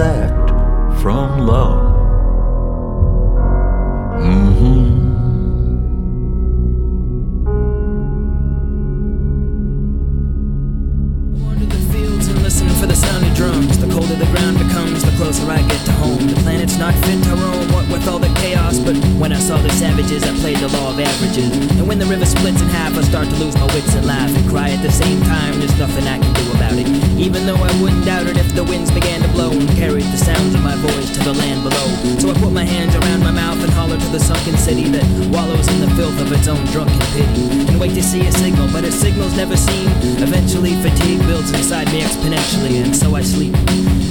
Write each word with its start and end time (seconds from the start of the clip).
always 0.00 0.20
act 0.20 0.50
from 1.00 1.46
love. 1.46 1.90
Mm-hmm. 4.20 5.00
For 12.80 12.86
the 12.86 12.96
sound 12.96 13.26
of 13.26 13.34
drums. 13.34 13.76
The 13.76 13.88
colder 13.92 14.16
the 14.16 14.24
ground 14.32 14.56
becomes, 14.56 15.04
the 15.04 15.12
closer 15.20 15.44
I 15.50 15.60
get 15.68 15.84
to 15.84 15.92
home. 15.92 16.26
The 16.26 16.40
planet's 16.40 16.78
not 16.78 16.94
fit 17.04 17.22
to 17.24 17.36
roam, 17.36 17.68
what 17.72 17.86
with 17.92 18.08
all 18.08 18.18
the 18.18 18.32
chaos. 18.40 18.78
But 18.78 18.96
when 19.20 19.32
I 19.32 19.38
saw 19.38 19.58
the 19.58 19.68
savages, 19.70 20.24
I 20.24 20.32
played 20.40 20.56
the 20.56 20.68
law 20.68 20.90
of 20.90 20.98
averages. 20.98 21.52
And 21.76 21.86
when 21.86 21.98
the 21.98 22.06
river 22.06 22.24
splits 22.24 22.62
in 22.62 22.68
half, 22.68 22.96
I 22.96 23.02
start 23.02 23.28
to 23.28 23.36
lose 23.36 23.54
my 23.56 23.66
wits 23.74 23.94
and 23.94 24.06
laugh 24.06 24.34
and 24.34 24.48
cry 24.48 24.70
at 24.70 24.82
the 24.82 24.90
same 24.90 25.20
time. 25.22 25.60
There's 25.60 25.78
nothing 25.78 26.08
I 26.08 26.18
can 26.18 26.32
do 26.32 26.50
about 26.52 26.72
it. 26.72 26.88
Even 27.20 27.44
though 27.44 27.60
I 27.60 27.70
wouldn't 27.82 28.04
doubt 28.06 28.26
it 28.28 28.38
if 28.38 28.54
the 28.54 28.64
winds 28.64 28.90
began 28.90 29.19
my 32.60 32.66
hands 32.66 32.94
around 32.94 33.20
my 33.20 33.30
mouth 33.30 33.58
and 33.64 33.72
holler 33.72 33.96
to 33.96 34.08
the 34.08 34.20
sunken 34.20 34.54
city 34.54 34.84
that 34.84 35.04
wallows 35.32 35.66
in 35.68 35.80
the 35.80 35.88
filth 35.96 36.20
of 36.20 36.30
its 36.30 36.46
own 36.46 36.62
drunken 36.66 36.98
pity. 37.16 37.48
And 37.68 37.80
wait 37.80 37.94
to 37.94 38.02
see 38.02 38.26
a 38.26 38.32
signal, 38.32 38.68
but 38.70 38.84
a 38.84 38.92
signal's 38.92 39.34
never 39.34 39.56
seen. 39.56 39.88
Eventually, 40.20 40.74
fatigue 40.82 41.20
builds 41.20 41.50
inside 41.52 41.86
me 41.90 42.02
exponentially, 42.02 42.84
and 42.84 42.94
so 42.94 43.14
I 43.14 43.22
sleep 43.22 43.54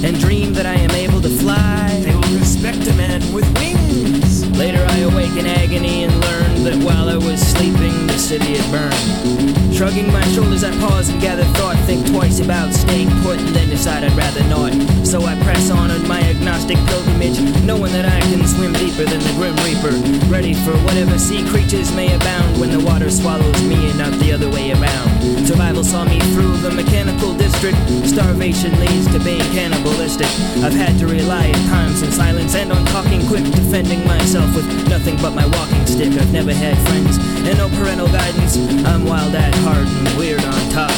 and 0.04 0.20
dream 0.20 0.52
that 0.54 0.66
I 0.66 0.74
am 0.74 0.90
able 0.92 1.22
to 1.22 1.30
fly. 1.30 1.90
They 2.02 2.16
will 2.16 2.40
respect 2.40 2.88
a 2.88 2.94
man 2.96 3.22
with 3.32 3.46
wings. 3.60 4.50
Later, 4.58 4.84
I 4.84 4.98
awake 5.10 5.36
in 5.38 5.46
agony 5.46 6.06
and 6.06 6.14
learn 6.20 6.64
that 6.64 6.84
while 6.84 7.08
I 7.08 7.18
was 7.18 7.40
sleeping, 7.40 8.08
the 8.08 8.18
city 8.18 8.58
had 8.58 8.72
burned. 8.72 9.59
Shrugging 9.80 10.12
my 10.12 10.22
shoulders, 10.36 10.66
I 10.66 10.78
pause 10.78 11.08
and 11.08 11.22
gather 11.22 11.46
thought, 11.56 11.78
think 11.88 12.06
twice 12.06 12.42
about 12.42 12.74
staying 12.74 13.08
put, 13.24 13.40
and 13.40 13.56
then 13.56 13.70
decide 13.70 14.04
I'd 14.04 14.12
rather 14.12 14.44
not. 14.50 14.76
So 15.08 15.24
I 15.24 15.42
press 15.42 15.72
on 15.72 15.90
on 15.90 16.06
my 16.06 16.20
agnostic 16.20 16.76
pilgrimage, 16.92 17.40
knowing 17.64 17.94
that 17.94 18.04
I 18.04 18.20
can 18.28 18.46
swim 18.46 18.74
deeper 18.74 19.06
than 19.06 19.22
the 19.24 19.32
Grim 19.40 19.56
Reaper, 19.64 19.96
ready 20.28 20.54
for 20.54 20.76
whatever 20.84 21.18
sea 21.18 21.48
creatures 21.48 21.96
may 21.96 22.14
abound 22.14 22.60
when 22.60 22.72
the 22.72 22.84
water 22.84 23.10
swallows 23.10 23.64
me 23.64 23.90
and 23.90 23.98
not 23.98 24.12
the 24.20 24.34
other 24.34 24.50
way 24.52 24.74
around. 24.74 25.48
Survival 25.48 25.86
saw 25.86 26.04
me 26.04 26.20
through 26.36 26.58
the 26.58 26.72
mechanical 26.72 27.34
district. 27.34 27.80
Starvation 28.04 28.78
leads 28.82 29.08
to 29.14 29.20
being 29.24 29.48
cannibalistic. 29.56 30.28
I've 30.60 30.76
had 30.76 31.00
to 31.00 31.08
rely 31.08 31.48
at 31.48 31.70
times 31.72 32.02
in 32.02 32.12
silence 32.12 32.54
and 32.54 32.74
on 32.74 32.84
talking 32.88 33.26
quick, 33.28 33.46
defending 33.56 34.06
myself 34.06 34.54
with 34.54 34.68
nothing 34.90 35.16
but 35.24 35.32
my 35.32 35.48
walking 35.56 35.88
stick. 35.88 36.12
I've 36.20 36.34
never 36.34 36.54
had 36.54 36.78
friends 36.90 37.16
and 37.48 37.58
no 37.58 37.70
parental 37.80 38.08
guidance. 38.08 38.58
I'm 38.84 39.06
wild 39.06 39.34
at 39.36 39.56
heart 39.56 39.69
and 39.78 40.18
weird 40.18 40.44
on 40.44 40.70
top. 40.70 40.92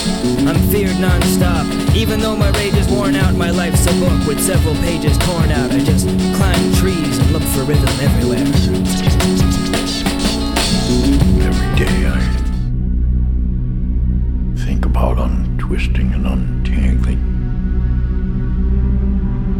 I'm 0.48 0.58
feared 0.70 1.00
non-stop. 1.00 1.66
Even 1.96 2.20
though 2.20 2.36
my 2.36 2.50
rage 2.52 2.74
is 2.76 2.88
worn 2.88 3.16
out, 3.16 3.36
my 3.36 3.50
life's 3.52 3.86
a 3.86 3.94
book 4.00 4.28
with 4.28 4.40
several 4.40 4.76
pages 4.76 5.18
torn 5.20 5.52
out. 5.52 5.72
I 5.72 5.80
just 5.80 6.08
climb 6.38 6.74
trees 6.76 7.18
and 7.18 7.32
look 7.32 7.44
for 7.44 7.64
rhythm 7.64 7.90
everywhere. 8.00 8.46
Every 11.48 11.76
day 11.76 12.08
I 12.08 12.20
think 14.66 14.86
about 14.86 15.18
untwisting 15.20 16.14
and 16.14 16.26
untangling 16.26 17.20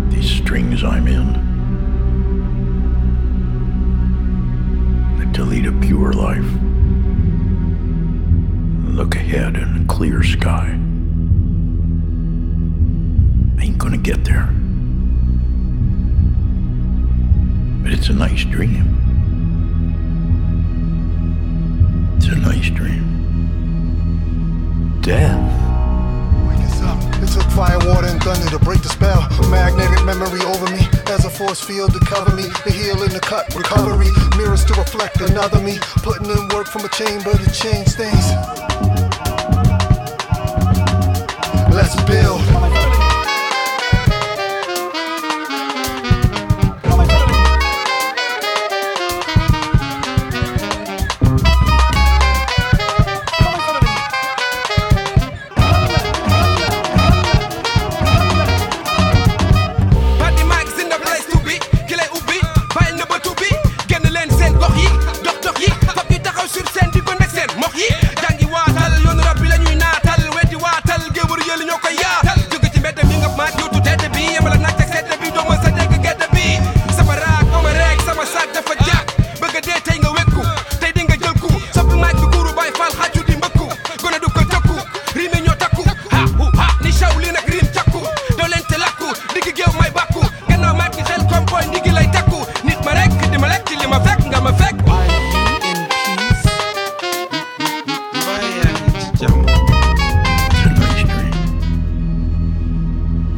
these 0.10 0.30
strings 0.30 0.84
I'm 0.84 1.08
in. 1.08 1.41
Ahead 9.54 9.68
in 9.68 9.84
a 9.84 9.86
clear 9.86 10.24
sky. 10.24 10.70
Ain't 13.62 13.78
gonna 13.78 13.98
get 13.98 14.24
there. 14.24 14.48
But 17.84 17.92
it's 17.92 18.10
a 18.10 18.14
nice 18.14 18.46
dream. 18.46 18.86
It's 22.18 22.28
a 22.28 22.36
nice 22.36 22.70
dream. 22.70 23.04
Death. 25.02 25.58
It 27.22 27.28
took 27.28 27.50
fire, 27.52 27.78
water, 27.80 28.08
and 28.08 28.22
thunder 28.24 28.50
to 28.50 28.60
break 28.60 28.82
the 28.82 28.90
spell. 28.90 29.28
Magnetic 29.50 30.04
memory 30.06 30.42
over 30.42 30.66
me 30.72 30.88
as 31.08 31.26
a 31.26 31.30
force 31.30 31.62
field 31.62 31.94
to 31.94 32.00
cover 32.00 32.36
me. 32.36 32.44
The 32.64 32.72
heal 32.72 33.04
in 33.04 33.12
the 33.12 33.20
cut, 33.20 33.54
recovery. 33.54 34.10
Mirrors 34.38 34.66
to 34.66 34.74
reflect 34.74 35.20
another 35.22 35.60
me. 35.60 35.80
Putting 36.04 36.30
in 36.30 36.48
work 36.50 36.68
from 36.68 36.86
a 36.86 36.90
chamber 36.90 37.32
to 37.32 37.52
change 37.52 37.90
things. 37.90 39.01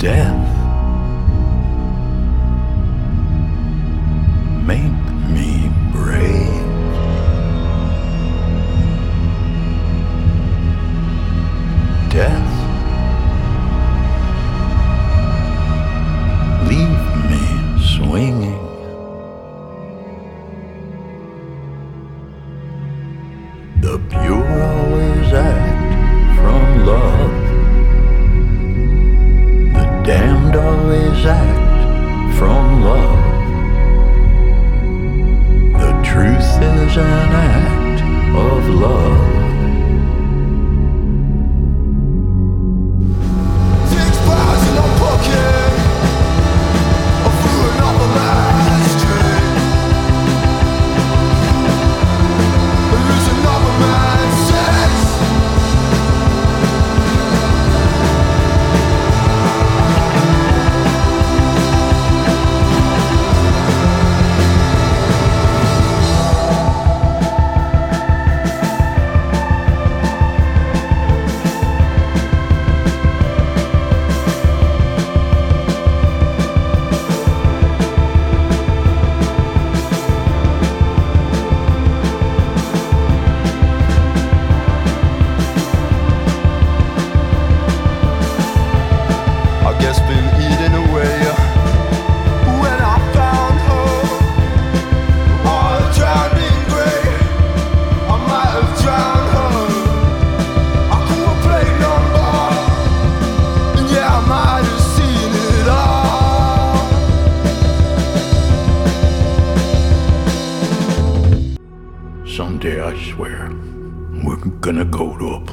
Death. 0.04 0.33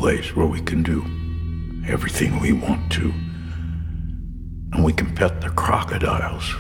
Place 0.01 0.35
where 0.35 0.47
we 0.47 0.61
can 0.61 0.83
do 0.83 1.05
everything 1.87 2.41
we 2.41 2.53
want 2.53 2.91
to. 2.93 3.13
And 4.73 4.85
we 4.85 4.93
can 4.93 5.15
pet 5.15 5.41
the 5.41 5.51
crocodiles. 5.51 6.55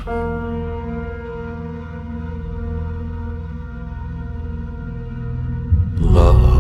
Love. 5.99 6.51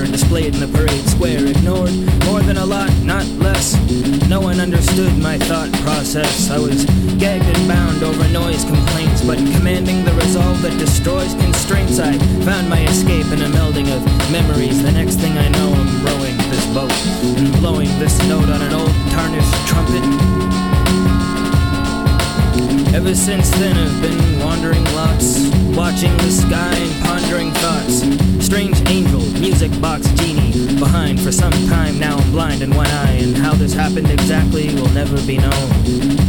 And 0.00 0.12
displayed 0.12 0.54
in 0.54 0.60
the 0.60 0.68
parade 0.68 1.04
square. 1.06 1.44
Ignored 1.46 1.92
more 2.24 2.40
than 2.40 2.56
a 2.56 2.64
lot, 2.64 2.90
not 3.02 3.26
less. 3.44 3.76
No 4.28 4.40
one 4.40 4.58
understood 4.60 5.16
my 5.18 5.36
thought 5.38 5.70
process. 5.84 6.50
I 6.50 6.58
was 6.58 6.84
gagged 7.18 7.44
and 7.44 7.68
bound 7.68 8.02
over 8.02 8.26
noise 8.28 8.64
complaints, 8.64 9.22
but 9.22 9.36
commanding 9.36 10.04
the 10.04 10.12
resolve 10.14 10.62
that 10.62 10.78
destroys 10.78 11.34
constraints, 11.34 11.98
I 11.98 12.16
found 12.44 12.68
my 12.68 12.82
escape 12.86 13.26
in 13.26 13.42
a 13.42 13.48
melding 13.48 13.94
of 13.94 14.02
memories. 14.32 14.91
Box 29.82 30.08
genie, 30.12 30.78
behind 30.78 31.20
for 31.20 31.32
some 31.32 31.52
time 31.66 31.98
now 31.98 32.16
I'm 32.16 32.30
blind 32.30 32.62
in 32.62 32.72
one 32.72 32.86
eye, 32.86 33.18
and 33.20 33.36
how 33.36 33.52
this 33.52 33.74
happened 33.74 34.08
exactly 34.10 34.72
will 34.76 34.88
never 34.90 35.20
be 35.26 35.38
known. 35.38 36.21